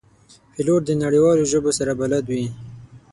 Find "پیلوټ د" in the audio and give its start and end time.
0.53-0.91